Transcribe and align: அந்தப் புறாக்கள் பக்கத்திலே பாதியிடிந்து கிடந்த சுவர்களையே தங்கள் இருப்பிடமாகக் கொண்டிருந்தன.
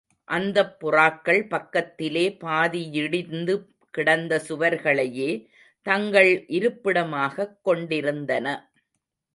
அந்தப் 0.27 0.77
புறாக்கள் 0.79 1.47
பக்கத்திலே 1.47 2.37
பாதியிடிந்து 2.41 3.55
கிடந்த 3.89 4.41
சுவர்களையே 4.47 5.31
தங்கள் 5.85 6.45
இருப்பிடமாகக் 6.47 7.63
கொண்டிருந்தன. 7.63 8.47